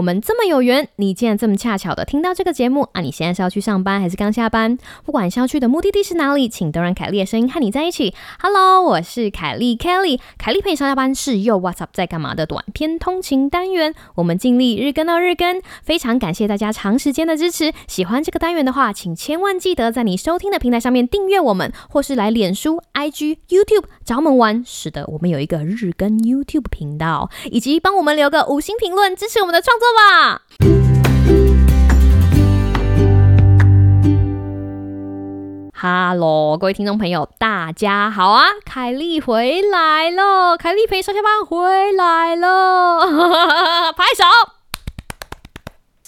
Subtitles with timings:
[0.00, 3.02] 我们这么有缘，你竟然这么恰巧的听到这个节目啊！
[3.02, 4.78] 你现在是要去上班还是刚下班？
[5.04, 8.14] 不管是要去的目的地是哪里，请都让凯莉的声音和你在一起。
[8.40, 13.94] Hello，我是凯莉 Kelly，凯莉陪你上下班是又 What's up 在干嘛的短篇通勤单元。
[14.14, 17.70] 我们尽力日更到日更，非常感谢大家长时间的支持。
[17.86, 24.64] 喜欢这个单元的话，请千万记得在你收听的平台上面订阅我们，或是来脸书、IG、YouTube 找我们玩。
[24.66, 30.42] 是的，我们有一个日更 YouTube 频道，以及帮我们留个五星评论支持我们的创作吧。
[35.72, 38.44] 哈喽各位听众朋友，大家好啊！
[38.66, 44.24] 凯莉回来了，凯莉陪上下班回来了，拍手。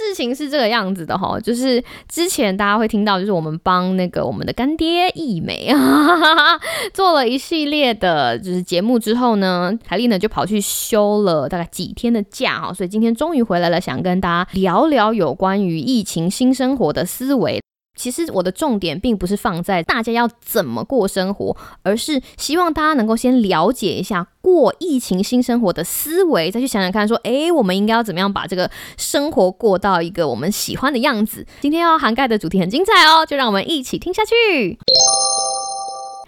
[0.09, 6.59] 事情是这个样子的哈，就是之前大家会听到，就是我们帮那个我们的干爹易美啊
[6.93, 17.61] 做了一系列的，就是节目之后呢，凯莉呢就跑去休了大概几天的假哈，所以今天终于回来了，想跟大家聊聊有关于疫情新生活的思维。
[17.95, 31.47] 其实我的重点并不是放在大家要怎么过生活，而是希望大家能够先了解一下过疫情新生活的思维，再去想想看，说，诶，我们应该要怎么样把这个生活过到一个我们喜欢的样子。
[31.61, 34.79] 今天要涵盖的主题很精彩哦，就让我们一起听下去。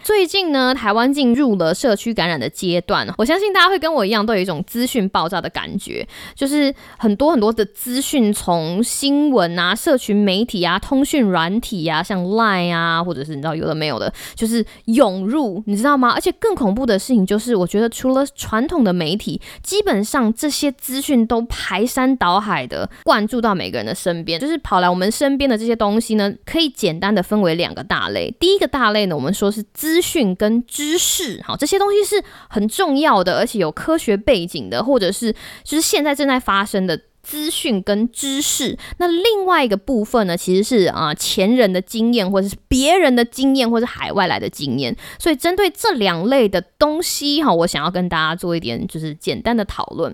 [0.04, 3.08] 最近呢，台湾进入了社区感染的阶段。
[3.16, 16.10] 我相信大家会跟我一样，都有一种资讯爆炸的感觉，就是很多很多的资讯从新闻啊、社群媒体啊、通讯软体啊，像 Line 啊，或者是你知道有的没有的，就是涌入，你知道吗？
[16.10, 28.30] 而且更恐怖的事情就是，我觉得除了传统的媒体，基本上这些资讯都排山倒海的灌注到每个人的身边，就是跑来我们身边的这些东西呢，可以简单的分为两个大类。
[28.38, 35.32] 第一个大类呢，我们说是资资讯跟知识，好，这些东西是很重要的，而且有科学背景的，或者是
[35.62, 38.76] 就是现在正在发生的资讯跟知识。
[38.98, 44.96] 那另外一个部分呢，其实是啊前人的经验，或者是别人的经验，或者是海外来的经验。
[45.16, 50.12] 所以针对这两类的东西，哈，我想要跟大家做一点就是简单的讨论。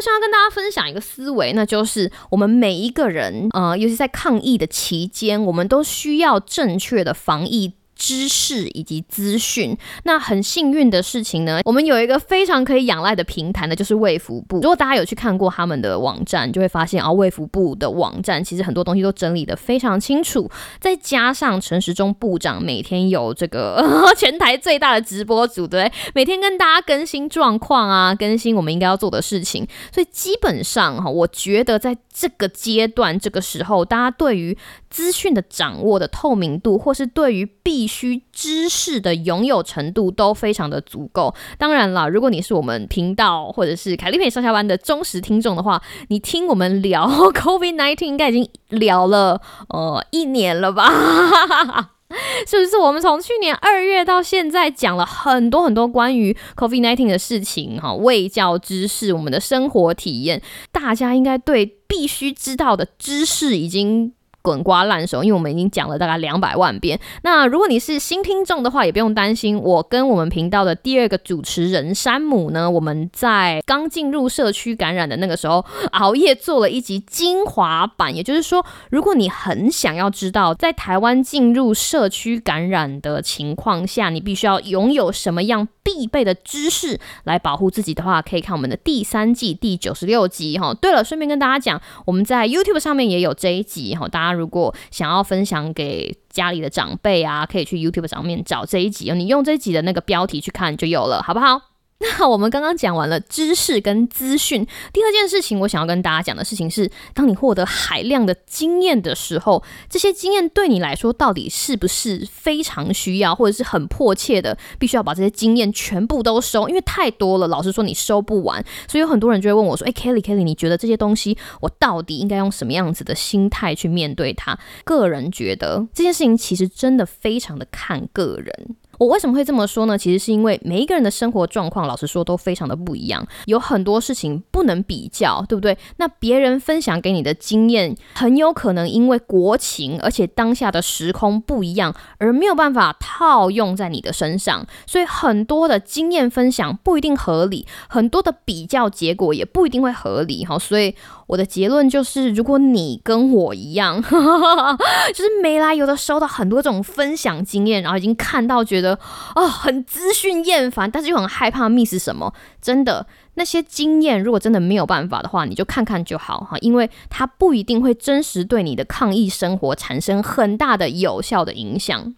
[0.00, 7.74] 我想要跟大家分享一个思维，那就是我们每一个人，呃，尤其在抗疫的期间，我们都需要正确的防疫。
[8.00, 14.56] 知识以及资讯，那很幸运的事情呢，我们有一个非常可以仰赖的平台呢，就是卫福部。
[14.56, 20.50] 如果大家有去看过他们的网站，就会发现啊，卫福部的网站其实很多东西都整理的非常清楚。
[20.80, 23.84] 再加上陈时中部长每天有这个
[24.16, 29.68] 全台最大的直播组，对，每天跟大家更新状况啊，更新我们应该要做的事情。
[29.92, 34.56] 所以基本上哈，我觉得在这个阶段、这个时候，大家对于
[34.88, 41.34] 资讯的掌握的透明度，或是对于必需知识的拥有程度都非常的足够。
[41.58, 49.40] 当然了，如果你是我们频道或者是凯丽佩上下班的忠实听众的话，你听我们聊 COVID nineteen 应该已经聊了
[49.70, 50.88] 呃一年了吧？
[52.46, 52.78] 是不是？
[52.78, 60.40] 我们从去年二月到现在讲了很多很多关于 COVID nineteen 的事情哈，卫教知识，我们的生活体验，
[60.70, 64.12] 大家应该对必须知道的知识已经。
[64.42, 66.98] 滚瓜烂熟，因为我们已经讲了大概两百万遍。
[67.22, 69.60] 那如果你是新听众的话，也不用担心。
[69.60, 78.16] 我跟我们频道的第二个主持人山姆呢，我们在刚进入社区感染的那个时候，熬夜做了一集精华版。
[78.16, 90.72] 也就是说，如果你很想要知道在台湾进入社区感染的情况下，你必须要拥有什么样必备的知识来保护自己的话，可以看我们的第三季第九十六集哈。
[90.72, 94.29] 对了，顺便跟大家讲，我们在 YouTube 上面也有这一集哈，大家。
[94.32, 99.14] 如果想要分享给家里的长辈啊，可以去 YouTube 上面找这一集哦。
[99.14, 101.69] 你用这一集的那个标题去看就有了，好不好？
[102.18, 116.66] 那我们刚刚讲完了知识跟资讯，第二件事情我想要跟大家讲的事情是，当你获得海量的经验的时候，这些经验对你来说到底是不是非常需要，或者是很迫切的，必须要把这些经验全部都收？
[116.70, 128.76] 因为太多了，老实说你收不完，所以有很多人就会问我说：“哎，Kelly，Kelly，你觉得这些东西我到底应该用什么样子的心态去面对它？”个人觉得这件事情其实真的非常的看个人。
[129.00, 129.96] 我为什么会这么说呢？
[129.96, 135.78] 其实是因为每一个人的生活状况，老实说都非常的不一样，有很多事情不能比较，对不对？
[135.96, 150.58] 那别人分享给你的经验，很有可能因为国情，而且当下的时空不一样，而没有办法套用在你的身上，所以很多的经验分享不一定合理，很多的比较结果也不一定会合理哈。
[150.58, 150.94] 所以
[151.30, 158.98] 我的结论就是，如果你跟我一样， 就是没来由的收到很多这种分享经验，然后已经看到觉得
[159.36, 172.12] 哦很资讯厌烦，但是又很害怕 miss 什么，真的那些经验，如果真的没有办法的话，你就看看就好哈，因为它不一定会真实对你的抗疫生活产生很大的有效的影响。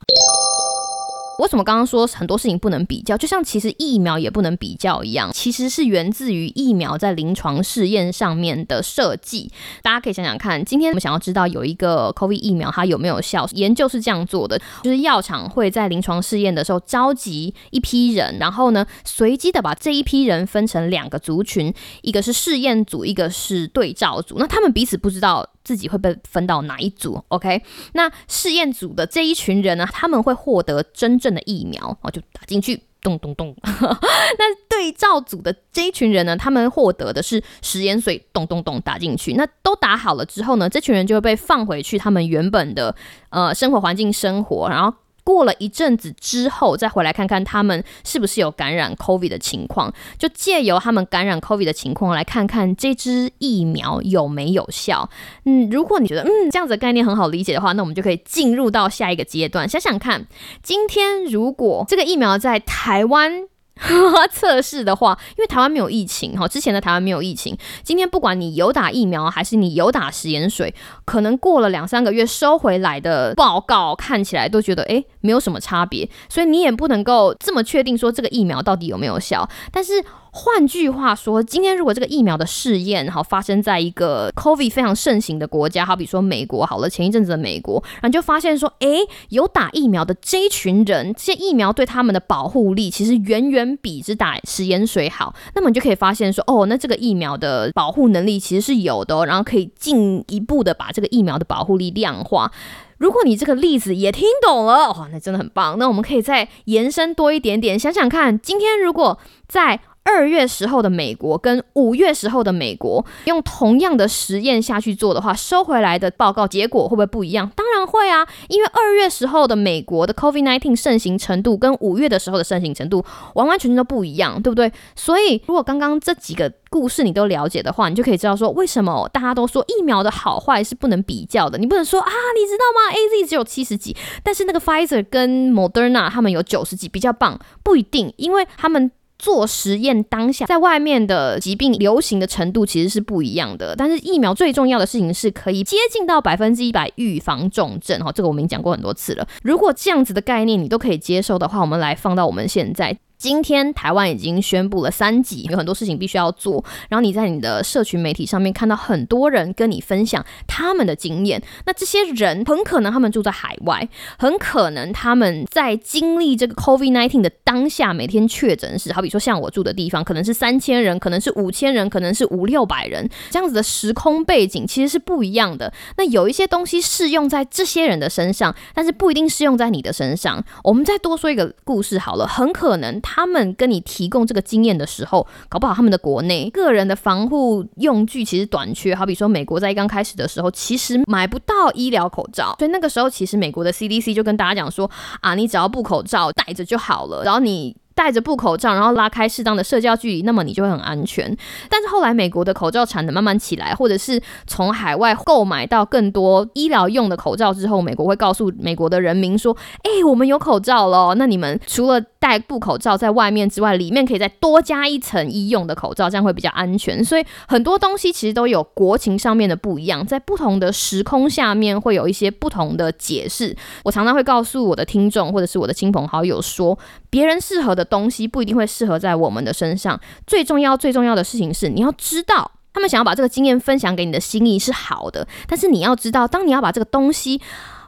[1.42, 3.16] 为什么刚刚说很多事情不能比较？
[3.16, 9.50] 就像其实疫苗也不能比较一样，其实是源自于疫苗在临床试验上面的设计。
[9.82, 24.36] 大家可以想想看，今天我们想要知道有一个 COVID 疫苗它有没有效，研究是这样做的，就是药厂会在临床试验的时候召集一批人，然后呢随机的把这一批人分成两个族群，一个是试验组，一个是对照组。
[24.38, 25.48] 那他们彼此不知道。
[25.64, 27.62] 自己会被分到哪一组？OK，
[27.92, 33.55] 那试验组的这一群人呢，他们会获得真正的疫苗哦，就打进去，咚咚咚。
[33.62, 39.34] 那对照组的这一群人呢，他们获得的是食盐水，咚咚咚打进去。
[39.34, 42.94] 那都打好了之后呢，这群人就会被放回去他们原本的
[43.31, 44.94] 呃生活环境生活，然后。
[45.24, 55.08] 过了一阵子之后，再回来看看他们是不是有感染 COVID 的情况，就借由他们感染 COVID 的情况来看看这支疫苗有没有效。
[55.44, 59.69] 嗯，如果你觉得嗯这样子的概念很好理解的话，那我们就可以进入到下一个阶段。
[59.69, 60.26] 想想看，
[60.62, 63.51] 今天如果这个疫苗在台湾。
[64.31, 67.56] 测试的话，因为台湾没有疫情哈，之前的台湾没有疫情。
[67.82, 70.75] 今天不管你有打疫苗还是你有打食盐水，
[71.05, 79.49] 可能过了两三个月收回来的报告看起来都觉得诶没有什么差别，所以你也不能够这么确定说这个疫苗到底有没有效。
[79.70, 80.05] 但是。
[80.34, 95.34] 换句话说，今天如果这个疫苗的试验好发生在一个 COVID 非常盛行的国家，好比说美国好了，前一阵子的美国，然后就发现说，诶，有打疫苗的这一群人，这些疫苗对他们的保护力其实远远比只打食盐水好。
[95.55, 102.50] 那么你就可以发现说，哦，那这个疫苗的保护能力其实是有的，然后可以进一步的把这个疫苗的保护力量化。
[102.96, 105.76] 如果你这个例子也听懂了，哇，那真的很棒。
[105.76, 117.50] 那我们可以再延伸多一点点，想想看，今天如果在二月时候的美国跟五月时候的美国用同样的实验下去做的话，收回来的报告结果会不会不一样？
[117.54, 123.04] 当然会啊，因为二月时候的美国的 COVID-19 盛行程度跟五月的时候的盛行程度
[123.34, 124.70] 完完全全都不一样，对不对？
[124.96, 131.56] 所以如果刚刚这几个故事你都了解的话，你就可以知道说为什么大家都说疫苗的好坏是不能比较的。
[131.58, 138.90] 你不能说啊，你知道吗？A Z 只有七十几，但是那个 Pfizer 跟 Moderna 他们有九十几，比较棒，不一定，因为他们。
[139.22, 143.76] 做实验当下，在外面的疾病流行的程度其实是不一样的。
[143.76, 149.28] 但是疫苗最重要的事情是可以接近到百分之一百预防重症，哈，这个我们已经讲过很多次了。
[149.44, 152.98] 如果这样子的概念你都可以接受的话，我们来放到我们现在。
[153.22, 156.64] 今天台湾已经宣布了三级， 有很多事情必须要做。
[156.88, 163.88] 然后你在你的社群媒体上面看到很多人跟你分享他们的经验，那这些人很可能他们住在海外，
[164.19, 175.72] 很可能他们在经历这个 COVID-19 的当下，每天确诊是，好比说像我住的地方，可能是三千人，可能是五千人，可能是五六百人，这样子的时空背景其实是不一样的。
[175.96, 180.44] 那有一些东西适用在这些人的身上，但是不一定适用在你的身上。
[180.64, 188.94] 我们再多说一个故事好了，很可能他他们跟你提供这个经验的时候，搞不好他们的国内个人的防护用具其实短缺。
[188.94, 194.90] 好比说，美国在刚开始的时候，其实买不到医疗口罩，所以那个时候其实美国的 CDC 就跟大家讲说
[195.21, 197.76] 啊，你只要布口罩戴着就好了，然后你。
[198.02, 201.25] 戴着布口罩，然后拉开适当的社交距离，那么你就会很安全。
[201.71, 209.56] 但是后来美国的口罩产能慢慢起来，或者是从海外购买到更多医疗用的口罩之后，美国会告诉美国的人民说
[209.87, 223.56] ：“哎，我们有口罩了，那你们除了戴布口罩在外面之外，里面可以再多加一层医用的口罩，这样会比较安全。”所以很多东西其实都有国情上面的不一样，在不同的时空下面会有一些不同的解释。
[223.85, 226.76] 我常常会告诉我的听众或者是我的亲朋好友说，
[227.12, 227.87] 别人适合的。
[227.92, 230.00] 东西不一定会适合在我们的身上。
[230.26, 235.28] 最重要、最重要的事情是，你要知道，他们想要把这个经验分享给你的心意是好的。
[235.47, 237.38] 但是你要知道，当你要把这个东西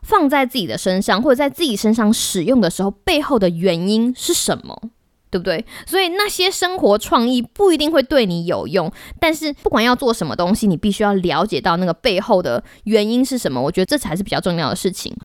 [0.03, 4.79] 放在自己的身上，或者在自己身上使用的时候，背后的原因是什么？
[5.31, 5.65] 对不对？
[5.87, 8.93] 所以那些生活创意不一定会对你有用。
[9.19, 13.59] 但是不管要做什么东西，你必须要了解到那个背后的原因是什么。
[13.63, 15.17] 我觉得这才是比较重要的事情。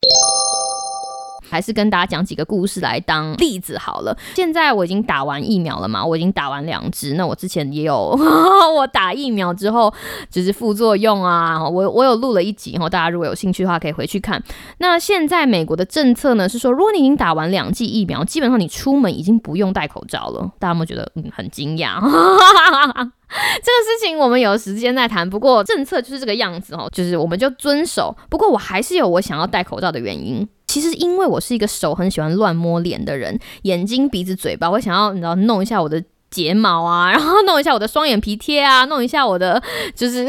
[1.50, 4.16] 还是跟大家讲几个故事来当例子好了。
[4.36, 7.14] 现在我已经打完疫苗了嘛，我已经打完两支。
[7.16, 8.16] 那我之前也有，
[8.76, 9.94] 我打疫苗之后
[10.30, 14.42] 就是副作用啊，我我有录了一集，然后大家如果有兴趣的话可以回去看。
[14.78, 20.52] 那现在美国的政策呢是说，如果你已经打完两剂疫苗，基本上你出门已经不用戴口罩了。
[20.60, 22.00] 大家有没有觉得嗯很惊讶？
[23.30, 25.30] 这个事情我们有时间再谈。
[25.30, 28.16] 不过政策就是这个样子哦，就是我们就遵守。
[28.30, 30.48] 不过我还是有我想要戴口罩的原因。
[30.70, 36.04] 其实因为我是一个手很喜欢乱摸脸的人，眼睛、鼻子、嘴巴，我想要你知道弄一下我的。
[36.32, 39.62] 睫毛啊，然后弄一下我的双眼皮贴啊，弄一下我的
[39.96, 40.28] 就是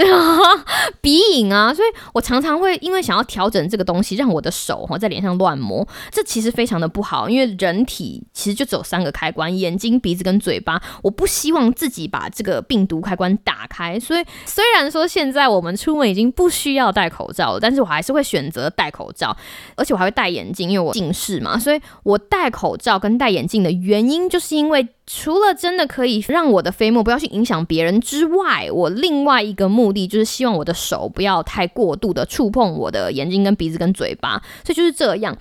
[1.01, 10.81] 鼻影啊，所以我常常会因为想要调整这个东西，让我的手哈在脸上乱摸，这其实非常的不好，因为人体其实就只有三个开关：眼睛、鼻子跟嘴巴。
[11.03, 19.37] 我不希望自己把这个病毒开关打开，所以虽然说现在我们出门已经不需要戴口罩了，但是我还是会选择戴口罩，
[19.77, 24.89] 而且我还会戴眼镜，因为我近视嘛，所以我戴口罩跟戴眼镜的原因就是因为。
[25.13, 35.37] 除了真的可以让我的飞沫不要去影响别人之外，我另外一个目的就是希望我的手不要太过度的触碰我的眼睛、跟鼻子、跟嘴巴，所以就是这样。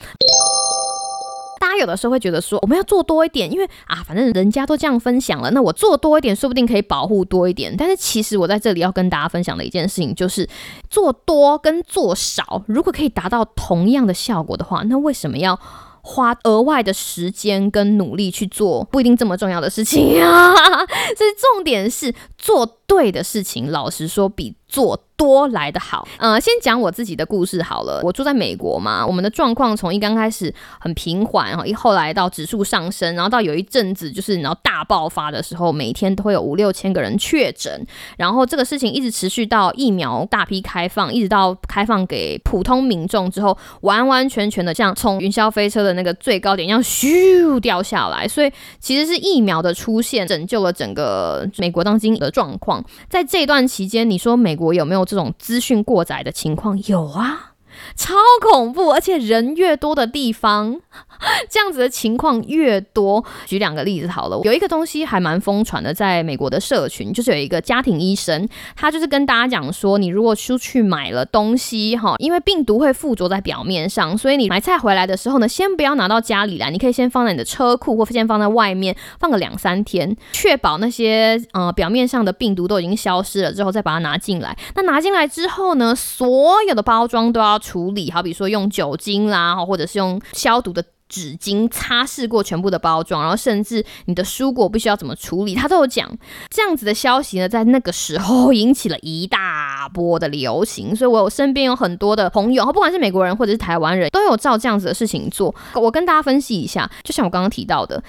[1.60, 7.76] 大家有的时候会觉得说，我们要做多一点，因为啊，反正人家都这样分享了，那我做多一点，说不定可以保护多一点。
[7.78, 10.50] 但是其实我在这里要跟大家分享的一件事情，就是
[10.90, 15.60] 做多跟做少，如果可以达到同样的效果的话，那为什么要？
[16.02, 20.54] 花额外的时间跟努力去做不一定这么重要的事情啊，
[21.18, 23.72] 所以重点是做对的事情。
[23.72, 25.00] 老实说，比做。
[25.20, 28.00] 多来的好，呃，先讲我自己的故事好了。
[28.06, 37.86] 我住在美国嘛，我们的状况从一刚开始很平缓，然后一后来到指数上升，然后到有一阵子就是然后大爆发的时候，每天都会有五六千个人确诊，
[38.18, 48.26] 然后这个事情一直持续到疫苗大批开放，一直到开放给普通民众之后，完完全全的像从云霄飞车的那个最高点一样咻掉下来。
[48.26, 52.79] 所以其实是疫苗的出现拯救了整个美国当今的状况。
[53.10, 55.00] 在这段期间，你说美国有没有？
[55.10, 57.49] 这种资讯过载的情况有啊。
[57.96, 60.80] 超恐怖，而且人越多的地方，
[61.50, 63.24] 这样子的情况越多。
[63.46, 84.58] 举两个例子好了，有一个东西还蛮疯传的，在美国的社群，就是有一个家庭医生，他就是跟大家讲说，你如果出去买了东西哈，因为病毒会附着在表面上，所以你买菜回来的时候呢，先不要拿到家里来，你可以先放在你的车库，或先放在外面放个两三天，确保那些呃表面上的病毒都已经消失了之后，再把它拿进来。
[84.76, 87.60] 那拿进来之后呢，所有的包装都要。
[87.70, 96.10] 处理好比说用酒精啦，或者是用消毒的纸巾擦拭过全部的包装，然后甚至你的蔬果必须要怎么处理，他都有讲。
[96.50, 105.54] 这样子的消息呢，在那个时候引起了一大波的流行，所以我有身边有很多的朋友，不管是美国人或者是台湾人都有照这样子的事情做。
[105.76, 108.04] 我跟大家分析一下，就像我刚刚提到的。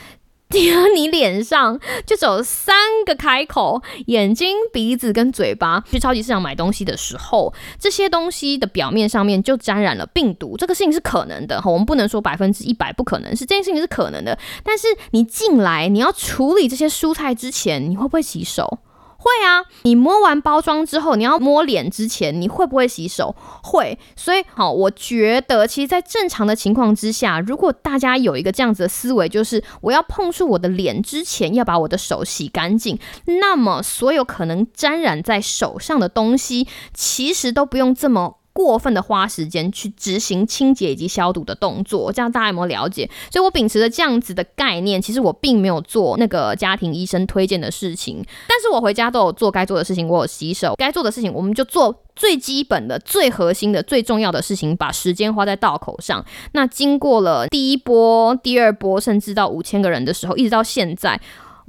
[0.94, 2.74] 你脸上就只有三
[3.06, 5.84] 个开口：眼睛、鼻子跟嘴巴。
[5.90, 10.56] 去超级市场买东西的时候，这些东西的表面上面就沾染了病毒。
[10.56, 14.38] 这个事情是可能的，我们不能说百分之一百不可能，是这件事情是可能的。
[14.64, 18.80] 但是你进来，你要处理这些蔬菜之前，你会不会洗手？
[19.22, 23.36] 会啊，你摸完包装之后，你要摸脸之前，你会不会洗手？
[23.62, 23.98] 会。
[24.16, 38.39] 所以，好，我觉得其实，在正常的情况之下，如果大家有一个这样子的思维，就是我要碰触我的脸之前，要把我的手洗干净，那么所有可能沾染在手上的东西，其实都不用这么。
[38.52, 43.08] 过分的花时间去执行清洁以及消毒的动作，这样大家有没有了解？
[43.30, 56.24] 所以我秉持着这样子的概念，其实我并没有做那个家庭医生推荐的事情，但是我回家都有做该做的事情，我有洗手，该做的事情我们就做最基本的、最核心的、最重要的事情，把时间花在道口上。
[56.52, 61.20] 那经过了第一波、第二波，甚至到五千个人的时候，一直到现在。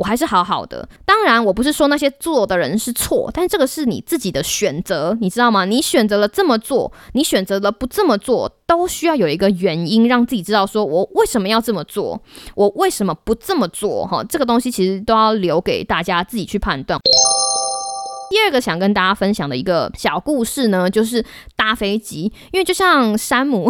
[0.01, 5.63] 我还是好好的，当然我不是说那些做的人是错，但这个是你自己的选择，你知道吗？
[5.63, 12.20] 你选择了这么做，你选择了不这么做，都需要有一个原因，让自己知道说我为什么要这么做，
[12.55, 14.08] 我为什么不这么做？
[14.08, 17.00] 哈，这个东西其实都要留给大家自己去判断。
[18.31, 21.23] 第二个想跟大家分享的一个小故事呢，就是
[21.57, 23.69] 搭飞机，因为就像山姆，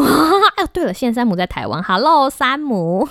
[0.55, 3.09] 哎， 对了，现在山姆在台湾，Hello，山姆。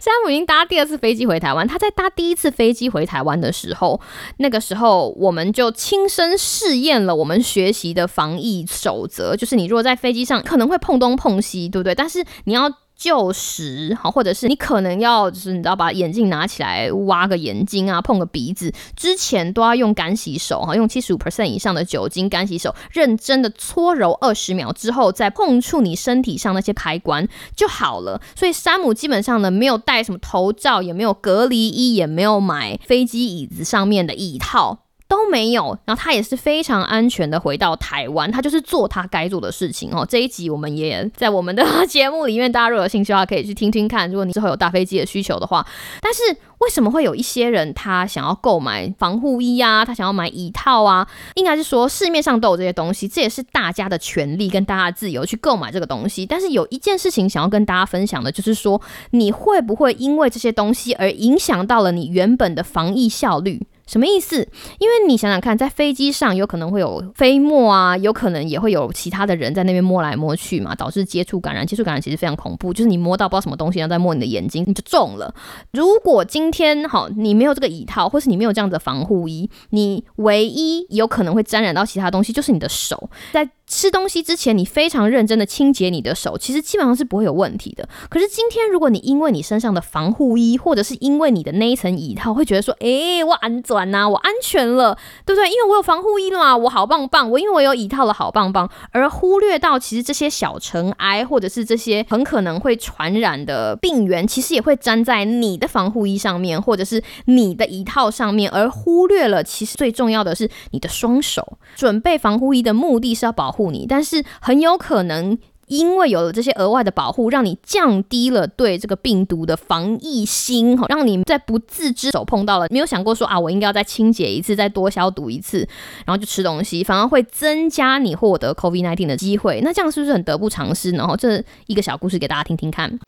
[0.00, 1.68] 山姆已经搭第二次飞机回台湾。
[1.68, 4.00] 他在搭第一次飞机回台湾的时候，
[4.38, 11.94] 那个时候我们就亲身试验了我们学习的防疫守则，就是你如果在飞机上可能会碰东碰西，对不对？
[11.94, 12.72] 但是你要。
[13.00, 27.26] 旧时，好，或者是你可能要就是你知道把眼镜拿起来挖个眼睛啊，碰个鼻子，之前都要用干洗手哈，用七十五 percent 以上的酒精干洗手，认真的搓揉二十秒之后，再碰触你身体上那些开关
[27.56, 28.20] 就好了。
[28.36, 34.89] 所以山姆基本上呢，没有戴什么头罩，也没有隔离衣，也没有买飞机椅子上面的椅套。
[35.10, 40.06] 都没有，然后他也是非常安全的回到台湾，他就是做他该做的事情哦。
[40.08, 44.08] 这一集我们也在我们的节目里面，大家如果有兴趣的话，可以去听听看。
[44.08, 45.66] 如果你之后有搭飞机的需求的话，
[46.00, 46.20] 但是
[46.58, 51.04] 为什么会有一些人他想要购买防护衣啊，他想要买椅套啊？
[51.34, 56.24] 应该是说市面上都有这些东西，这也是大家的权利跟大家的自由去购买这个东西。
[56.24, 63.66] 但是有一件事情想要跟大家分享的，就是说你会不会因为这些东西而影响到了你原本的防疫效率？
[63.90, 64.36] 什么意思？
[64.78, 71.66] 因为你想想看，在飞机上有可能会有飞沫啊，有可能也会有其他的人在那边摸来摸去嘛，导致接触感染。
[71.66, 75.34] 接触感染其实非常恐怖，就是你摸到不知道什么东西，然后再摸你的眼睛，你就中了。
[75.72, 83.50] 如果今天好，你没有这个椅套，或是你没有这样的防护衣，你唯一有可能会沾染到其他东西，就是你的手在。
[83.70, 87.88] 吃东西之前，你非常认真的清洁你的手，其实基本上是不会有问题的。
[88.08, 95.48] 可是今天，如果你因为你身上的防护衣，或者是因为你的那一层椅套，会觉得说，哎，我安全呐，我安全了，对不对？
[95.48, 97.30] 因为我有防护衣了嘛，我好棒棒。
[97.30, 98.68] 我因为我有椅套了，好棒棒。
[98.90, 111.56] 而忽略到其实这些小尘埃，或者是这些很可能会传染的病源，其实也会粘在你的防护衣上面，或者是你的椅套上面，而忽略了其实最重要的是你的双手。
[111.76, 113.59] 准备防护衣的目的是要保护。
[113.60, 115.36] 护你，但是很有可能
[115.66, 125.58] 因为有了这些额外的保护，让你降低了对这个病毒的防疫心，哈，让你在不自知手碰到了，没有想过说啊，我应该要再清洁一次，再多消毒一次，
[126.06, 129.60] 然后就吃东西，反而会增加你获得 COVID-19 的机会。
[129.62, 130.90] 那这样是不是很得不偿失？
[130.92, 132.98] 然后这一个小故事给大家听听看。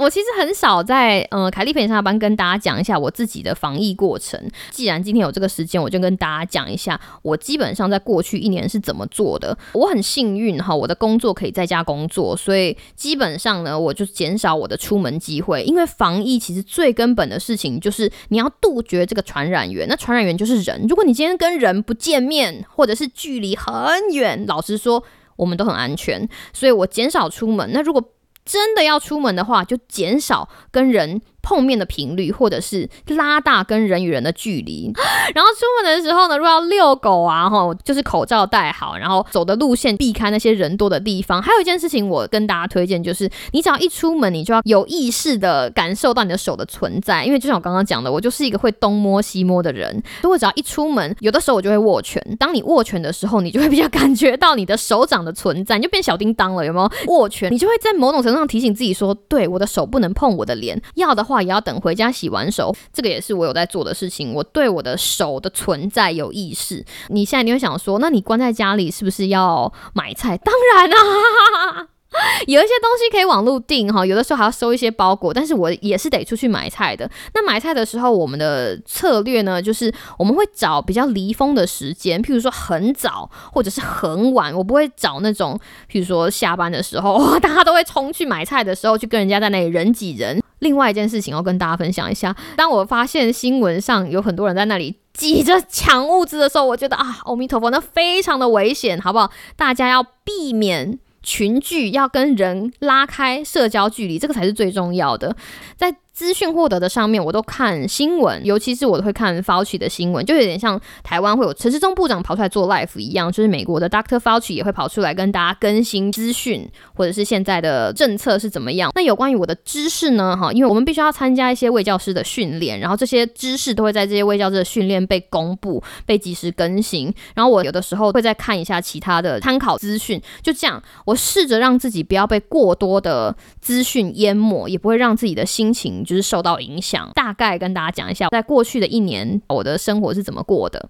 [0.00, 4.40] 我其实很少在呃凯利培上班跟大家讲一下我自己的防疫过程。
[4.70, 9.56] 既然今天有这个时间，我就跟大家讲一下我基本上在过去一年是怎么做的。
[9.74, 15.62] 我很幸运哈，我的工作可以在家工作，所以基本上呢，我就减少我的出门机会。
[15.64, 19.86] 因为防疫其实最根本的事情就是你要杜绝这个传染源。
[19.86, 20.86] 那传染源就是人。
[20.88, 23.74] 如果你今天跟人不见面，或者是距离很
[24.14, 25.04] 远，老实说，
[25.36, 26.26] 我们都很安全。
[26.54, 27.70] 所以我减少出门。
[27.74, 28.02] 那如果
[28.44, 31.20] 真的要出门的话，就减少跟人。
[31.42, 34.90] 碰面的频率，或者是拉大跟人与人的距离。
[35.34, 41.40] 然后出门的时候呢，如果要遛狗啊，哈，就是口罩戴好，然后走的路线避开那些人多的地方。
[41.40, 47.24] 还有一件事情，我跟大家推荐，就是你只要一出门，你就要有意识的感受到你的手的存在。
[47.24, 50.02] 因为就像我刚刚讲的，我就是一个会东摸西摸的人。
[50.22, 52.20] 如果只要一出门，有的时候我就会握拳。
[52.38, 56.90] 当你握拳的时候，你就会比较感觉到你的手掌的存在，你就变小叮当了，有没有？
[57.12, 60.80] 握拳，你就会在某种程度上提醒自己说，对，我的手不能碰我的脸。
[60.96, 61.24] 要的。
[61.30, 64.34] 话也要等回家洗完手，这个也是我有在做的事情。
[64.34, 66.84] 我对我的手的存在有意识。
[67.08, 70.36] 你现在你会想说，那你关在家里是不是要买菜？
[70.36, 71.86] 当然啊。
[72.48, 77.08] 有一些东西可以网络订哈，有的时候还要收一些包裹，但是我也是得出去买菜的。
[77.34, 85.56] 那买菜的时候，我们的策略呢，就是我们会找比较离峰的时间，譬如说很早或者是很晚，我不会找那种
[85.88, 90.39] 譬如说下班的时候， 大家都会冲去买菜的时候，去跟人家在那里人挤人。
[90.60, 99.30] 另外一件事情要跟大家分享一下，当我发现新闻上有很多人在那里挤着抢物资的时候，我觉得啊，阿弥陀佛，那非常的危险，好不好？
[99.56, 100.98] 大家要避免。
[101.22, 105.36] 群聚要跟人拉开社交距离，这个才是最重要的。
[105.76, 118.90] 在资讯获得的上面，我都看新闻，尤其是我都会看 Fauci 的新闻，就有点像台湾会有陈世忠部长跑出来做 live 一样，就是美国的 Doctor Fauci 也会跑出来跟大家更新资讯，或者是现在的政策是怎么样。
[118.94, 120.36] 那有关于我的知识呢？
[120.38, 127.10] 哈，因为我们必须要参加一些卫教师的训练，然后这些知识都会在这些卫教师的训练被公布、被及时更新。
[127.34, 136.04] 然后我有的时候会再看一下其他的参考资讯，就这样，我试着让自己不要被过多的资讯淹没，也不会让自己的心情。
[136.10, 140.88] 就是受到影响，大概跟大家讲一下，在过去的一年，我的生活是怎么过的。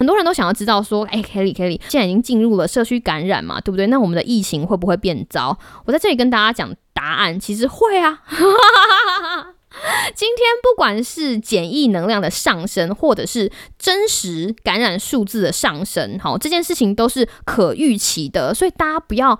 [0.00, 3.86] 很多人都想要知道说，哎，Kelly，Kelly，现在已经进入了社区感染嘛，对不对？
[3.86, 5.56] 那我们的疫情会不会变糟？
[5.84, 8.20] 我在这里跟大家讲答案，其实会啊。
[10.12, 19.38] 今天不管是检疫能量的上升，或者是真实感染数字的上升，好，这件事情都是可预期的，所以大家不要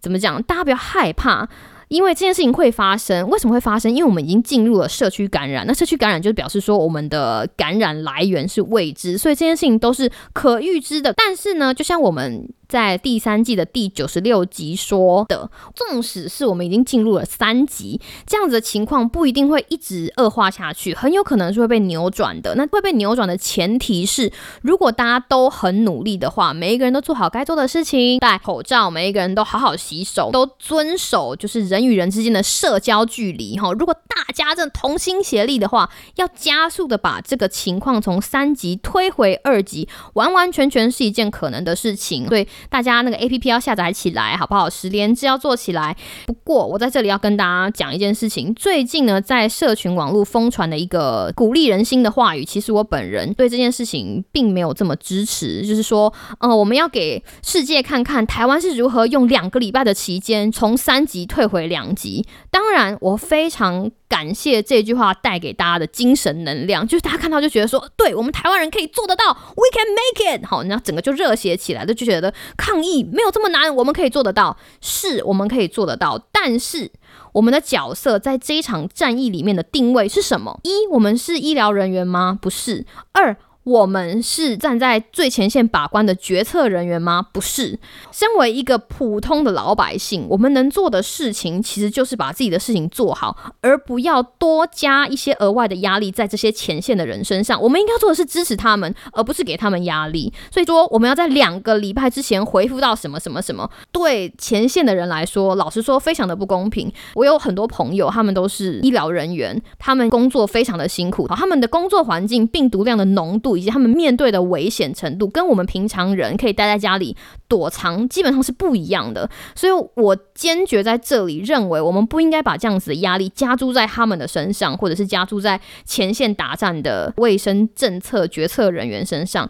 [0.00, 1.46] 怎么讲，大家不要害怕。
[1.88, 3.90] 因为这件事情会发生，为什么会发生？
[3.90, 11.12] 因为我们已经进入了社区感染，那社区感染就是表示说我们的感染来源是未知，所以这件事情都是可预知的。
[11.12, 22.54] 但是呢，就像我们在第三季的第九十六集说的，纵使是我们已经进入了三级，这样子的情况不一定会一直恶化下去，很有可能是会被扭转的。
[22.56, 33.58] 那会被扭转的前提是，如果大家都很努力的话，每一个人都做好该做的事情，戴口罩，每一个人都好好洗手，都遵守就是人与人之间的社交距离。
[33.58, 42.26] 哈，如果大家真的同心协力的话，要加速的把这个情况从三级推回二级，完完全全是一件可能的事情。
[42.26, 42.48] 对。
[42.68, 44.68] 大家那个 A P P 要下载起来，好不好？
[44.68, 45.96] 十连制要做起来。
[46.26, 55.66] 不过我在这里要跟大家讲一件事情，最近呢，在社群网络疯传的一个鼓励人心的话语，其实我本人对这件事情并没有这么支持。
[55.66, 62.26] 就是说，呃，我们要给世界看看台湾是如何用两个礼拜的期间从三级退回两级。
[62.50, 63.90] 当然，我非常。
[64.14, 70.46] 感谢这句话带给大家的精神能量，就是大家看到就觉得说，对我们台湾人可以做得到，We can make it。
[70.46, 76.28] 好，然后整个就热血起来，就就觉得抗疫没有这么难，我们可以做得到，是我们可以做得到。
[76.30, 76.92] 但是
[77.32, 80.60] 我们的角色在这一场战役里面的定位是什么？
[80.62, 82.38] 一，我们是医疗人员吗？
[82.40, 82.86] 不是。
[83.10, 83.36] 二。
[83.64, 87.26] 我们是站在最前线把关的决策人员吗？
[87.32, 87.78] 不是。
[88.12, 97.60] 身为一个普通的老百姓，我们能做的事情其实就是把自己的事情做好，而不要多加一些额外的压力在这些前线的人身上。
[97.60, 100.30] 我们应该做的是支持他们，而不是给他们压力。
[100.50, 106.92] 所以说，我们要在两个礼拜之前回复到什么什么什么，对前线的人来说，老实说非常的不公平。
[107.14, 113.53] 我有很多朋友，他们都是医疗人员，他们工作非常的辛苦，他们的工作环境病毒量的浓度。
[113.56, 117.16] 以及他们面对的危险程度，跟我们平常人可以待在家里
[117.48, 119.28] 躲藏，基本上是不一样的。
[119.54, 129.48] 所以我坚决在这里认为，我们不应该把这样子的压力加注在他们的身上，或者是加注在前线打战的卫生政策决策人员身上。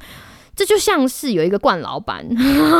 [0.56, 2.26] 这就像是有一个冠老板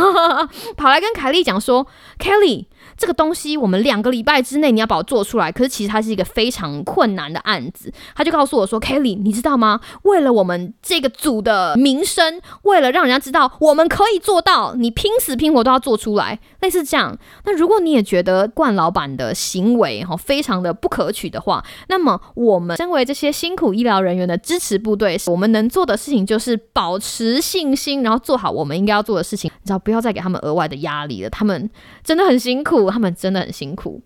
[0.77, 1.87] 跑来跟凯莉讲说
[2.19, 7.91] ：“Kelly。”这个东西我们两个礼拜之内你要把我做出来，可是其实它是一个非常困难的案子。
[8.15, 9.81] 他就告诉我说：“Kelly，你知道吗？
[10.03, 17.19] 为了我们这个组的名声，为了让人家知道我们可以做到，你拼死拼活都要做出来。”类似这样。
[17.45, 29.51] 那如果你也觉得冠老板的行为哈非常的不可取的话，那么我们身为这些辛苦医疗人员的支持部队，我们能做的事情就是保持信信心，然后做好我们应该要做的事情。
[29.63, 31.71] 你知道，不要再给他们额外的压力了，他们
[32.03, 32.91] 真的很辛苦。
[32.91, 34.03] 他们真的很辛苦。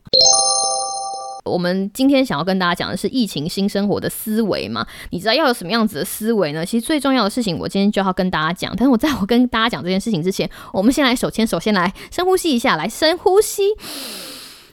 [1.45, 4.87] 我们今天想要跟大家讲的是疫情新生活的思维嘛？
[5.11, 6.65] 你知道要有什么样子的思维呢？
[6.65, 8.75] 其实最重要的事情，我今天就要跟大家讲。
[8.77, 13.63] 但是我在我跟大家讲这件事情之前，我们先来手牵手，先来深呼吸一下，来深呼吸，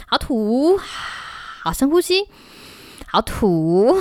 [0.07, 0.77] 好吐，
[1.63, 2.27] 好深呼吸，
[3.07, 3.95] 好吐。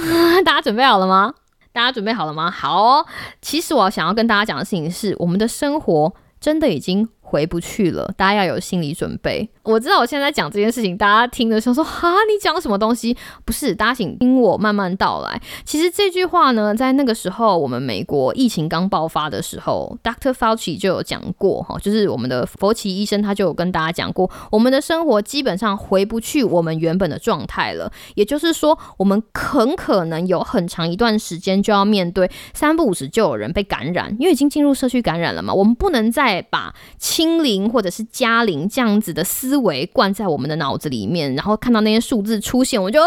[0.44, 1.34] 大家准备好了吗？
[1.74, 2.48] 大家准备好了吗？
[2.50, 3.04] 好。
[3.42, 7.08] 其实我想要跟大家讲的事情是，我们的生活真的已经。
[7.26, 9.48] 回不去了，大家要有心理准备。
[9.64, 15.40] 我知道我现在讲这件事情，大家听的时候说：“哈，你讲什么东西？”不是，大家请听我慢慢道来。
[15.64, 20.32] 其实这句话呢，在那个时候，我们美国疫情刚爆发的时候，Dr.
[20.32, 27.90] Fauci 就有讲过哈，就是我们的佛奇医生他就有跟大家讲过，我们的生活基本上回不去我们原本的状态了。
[28.14, 35.54] 也就是说，我们很可能有很长一段时间就要面对三不五时就有人被感染，因为已经进入社区感染了嘛。
[35.54, 36.74] 我们不能再把
[37.14, 43.00] 清零或者是加零这样子的思维灌在我们的脑子里面，然后看到那些数字出现，我就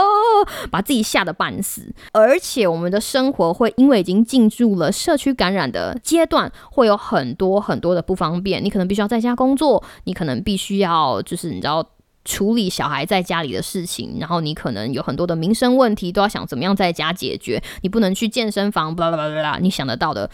[0.72, 1.94] 把自己吓得半死。
[2.14, 8.64] 而且我们的生活会因为已经进入了社区感染的阶段，会有很多很多的不方便。
[8.64, 11.86] 你可能必须要在家工作，你可能必须要就是你知道
[12.24, 17.62] 处理小孩在家里的事情，然后你可能有很多的民生问题都要想怎么样在家解决。
[17.82, 20.30] 你不能去健身房，巴拉巴拉巴拉，你想得到的。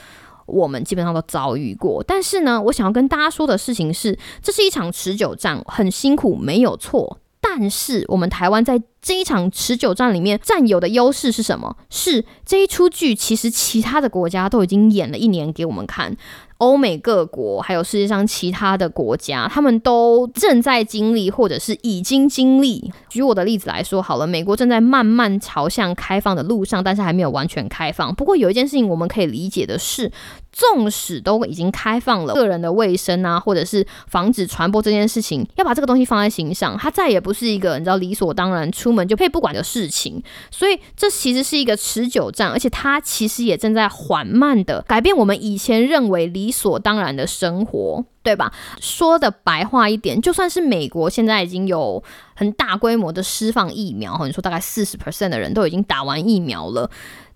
[0.46, 7.20] 我们基本上都遭遇过，但是呢，我想要跟大家说的事情是，这是一场持久战，很辛苦，没有错。
[7.42, 11.76] 但是我们台湾在这一场持久战里面占有的优势是什么？
[11.90, 16.16] 是这一出剧，其实其他的国家都已经演了一年给我们看。
[16.60, 22.90] 欧美各国，还有世界上其他的国家，他们都正在经历，或者是已经经历。
[23.10, 28.16] 举我的例子来说，好了，美国正在慢慢朝向开放的路上，但是还没有完全开放。
[28.16, 30.10] 不过有一件事情我们可以理解的是，
[30.54, 40.24] 纵使都已经开放了，个人的卫生啊，或者是防止传播这件事情，要把这个东西放在心上，它再也不是一个你知道理所当然出们就配不管的事情。
[40.50, 46.54] 所以这其实是一个持久战，而且它其实也正在缓慢的改变我们以前认为理。
[46.54, 48.54] 所当然的生活，对吧？
[48.80, 52.04] 说的白话一点，就算是美国现在已经有
[52.36, 56.88] 很大规模的释放疫苗，你说大概四十 percent 的人都已经打完疫苗了，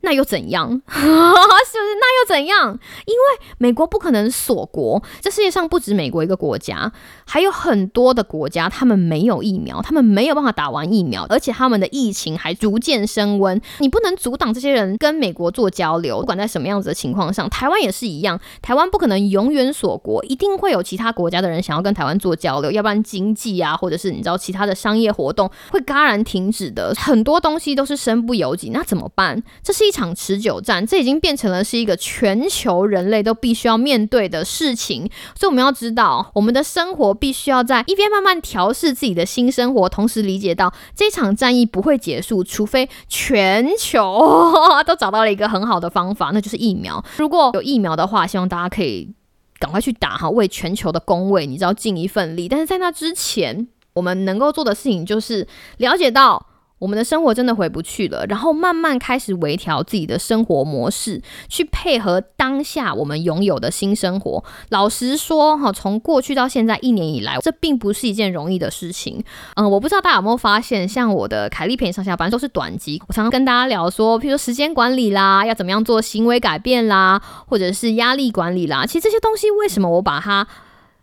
[0.02, 0.70] 那又怎样？
[0.88, 1.78] 是不是？
[2.00, 2.80] 那又怎样？
[3.06, 6.92] 因为美国不可能锁国，这世界上不止美国一个国家，
[7.26, 13.60] 还有很多的国家，他们没有疫苗，他们没有办法打完疫苗，而且他们的疫情还逐渐升温。
[13.80, 29.42] 你不能阻挡这些人跟美国做交流，不管在什么样子的情况上，台湾也是一样，台湾不可能永远锁国，一定会有其他国家的人想要跟台湾做交流，要不然经济啊，或者是你知道其他的商业活动会戛然停止的，很多东西都是身不由己，那怎么办？
[29.64, 35.10] 这是一场持久战，这已经变成了是一个全球人类都必须要面对的事情。
[35.36, 44.54] 所以我们要知道，我们的生活必须要在一边慢慢调试自己的新生活，同时理解到这场战役不会结束，除非全球
[44.86, 47.04] 都找到了一个很好的方法，那就是疫苗。
[47.18, 49.12] 如果有疫苗的话，希望大家可以
[49.60, 52.48] 赶快去打哈，为全球的工位，你知道尽一份力。
[52.48, 56.46] 但是在那之前，我们能够做的事情就是了解到。
[56.80, 64.44] 我们的生活真的回不去了，然后慢慢开始微调自己的生活模式，去配合当下我们拥有的新生活。
[64.70, 69.24] 老实说，哈，从过去到现在一年以来，这并不是一件容易的事情。
[69.56, 78.86] 嗯，我不知道大家有没有发现，像我的凯利陪你上下班都是短集，我常常跟大家聊说，譬如说时间管理啦，要怎么样做行为改变啦，或者是压力管理啦。
[78.86, 80.48] 其实这些东西为什么我把它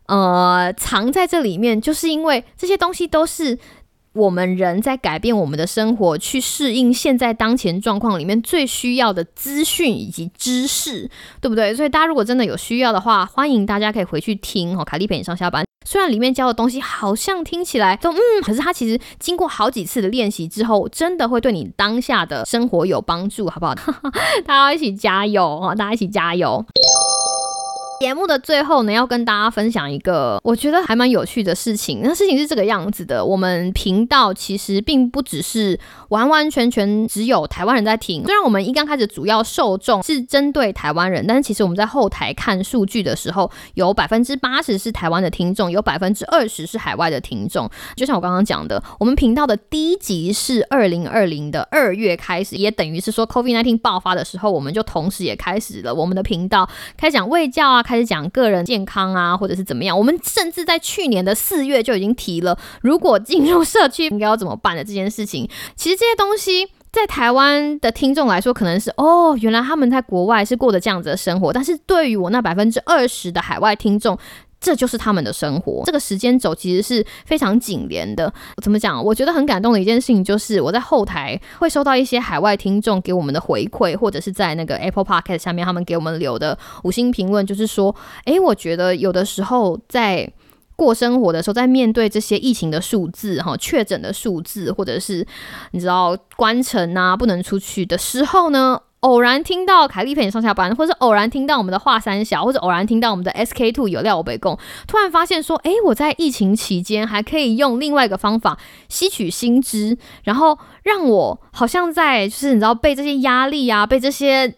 [0.07, 3.59] 呃藏在这里面，就是因为这些东西都是。
[4.15, 11.75] 我们人在改变我们的生活，去适应现在当前状况里面最需要的资讯以及知识，对不对？
[11.75, 14.85] 所以大家如果真的有需要的话，欢迎大家可以回去听哦。
[14.85, 23.75] 凯丽陪你上下班，虽然里面教的东西好像听起来都嗯，可是它其实经过好几次的练习之后，真的会对你当下的生活有帮助，好不好？
[24.47, 25.75] 大家一起加油哦！
[25.77, 26.65] 大家一起加油。
[28.01, 32.01] 节目的最后呢，要跟大家分享一个我觉得还蛮有趣的事情。
[32.03, 35.79] 那事情是这个样子的：我们频道其实并不只是
[36.09, 38.25] 完完全全只有台湾人在听。
[38.25, 47.71] 虽然我们一刚开始主要受众是针对台湾人，但是其实我们在后台看数据的时候，有百分之八十是台湾的听众，有百分之二十是海外的听众。
[47.97, 57.84] 就像我刚刚讲的，我们频道的第一集是二零二零的二月开始，也等于是说 COVID-19 爆发的时候，我们就同时也开始了我们的频道，开讲卫教啊。
[57.85, 59.97] 开始讲个人健康啊，或者是怎么样？
[59.97, 65.49] 我们甚至在去年的四月就已经提了，如果进入社区应该要怎么办的这件事情。
[65.77, 71.53] 其实这些东西在台湾的听众来说，可能是哦，原来他们在国外是过着这样子的生活。
[71.53, 74.19] 但是对于我那百分之二十的海外听众，
[74.65, 78.33] 这就是他们的生活，这个时间轴其实是非常紧连的。
[78.63, 79.05] 怎么讲？
[79.05, 90.33] 我觉得很感动的一件事情，就是我在后台会收到一些海外听众给我们的回馈，或者是在那个 Apple Podcast 下面他们给我们留的五星评论，就是说，诶，我觉得有的时候在
[90.77, 95.27] 过生活的时候，在面对这些疫情的数字、哈确诊的数字，或者是
[95.73, 98.81] 你知道关城啊不能出去的时候呢？
[99.05, 114.55] 偶然听到凯丽陪你上下班，或是偶然听到我们的华三小，或者偶然听到我们的 SK Two 有料我被供，突然发现说，哎，我在疫情期间还可以用另外一个方法吸取新知，然后让我好像在就是你知道被这些压力啊，被这些。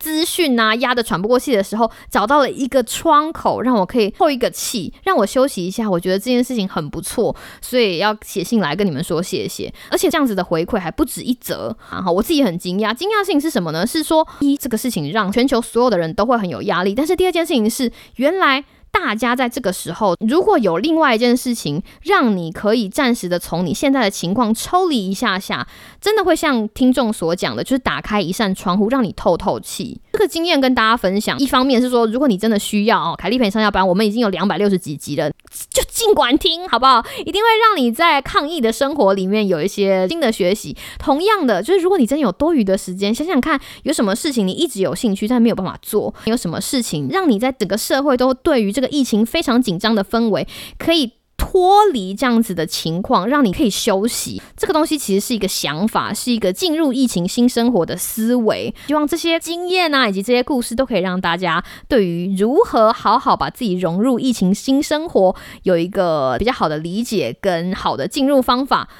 [0.00, 5.88] 资讯啊，压得喘不过气的时候，找到了一个窗口，让我可以透一个气，让我休息一下。
[5.88, 9.72] 我觉得这件事情很不错，所以要写信来跟你们说谢谢。
[9.90, 12.00] 而且这样子的回馈还不止一则啊！
[12.02, 13.86] 好，我自己很惊讶，惊讶性是什么呢？
[13.86, 18.64] 是说一这个事情让全球所有的人都会很有压力，但是第二件事情是原来。
[18.92, 25.66] 大家在这个时候，如果有另外一件事情让你可以暂时的从你现在的情况抽离一下下，
[26.00, 30.00] 真的会像听众所讲的，就是打开一扇窗户，让你透透气。
[30.12, 35.30] 这个经验跟大家分享，一方面是说，如果你真的需要哦，凯利陪你上下班，我们已经有两百六十几集了，
[35.70, 37.04] 就尽管听好不好？
[37.20, 40.76] 一定会让你在抗疫的生活里面有一些新的学习。
[40.98, 48.70] 同样的，就是如果你真的有多余的时间，想想看，有什么事情你一直有兴趣但没有办法做，有什么事情让你在整个社会都对于。
[48.70, 50.46] 这个疫情非常紧张的氛围，
[50.78, 54.42] 可以脱离这样子的情况，让你可以休息。
[54.58, 58.74] 这个东西其实是一个想法，是一个进入疫情新生活的思维。
[58.88, 68.90] 希望这些经验啊，以及这些故事，都可以让大家对于如何好好把自己融入疫情新生活，有一个比较好的理解跟好的进入方法。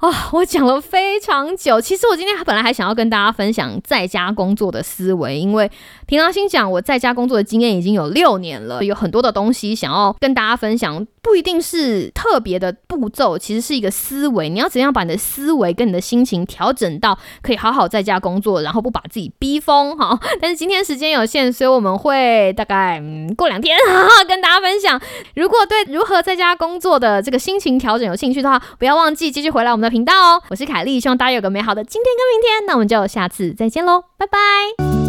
[0.00, 1.78] 啊，我讲了非常久。
[1.78, 5.70] 其实我今天本来还想要跟大家分享在家工作的思维，因为
[6.06, 11.06] 平常心讲，我在家工作的经验已经有六年了，有很多的东西想要跟大家分享。
[11.22, 14.48] 不一定是特别的步骤，其实是一个思维。
[14.48, 20.18] 你要怎样把你的思维跟你的心情调整到可以好好在家工作，然后不把自己逼疯哈。
[20.40, 23.76] 但是今天时间有限，所以我们会大概嗯过两天
[24.26, 24.98] 跟大家分享。
[25.34, 30.42] 如果对如何在家工作的这个心情调整有兴趣的话，不要忘记继续回来我们的频道哦。
[30.48, 32.66] 我是凯丽，希望大家有个美好的今天跟明天。
[32.66, 34.99] 那我们就下次再见喽，拜拜。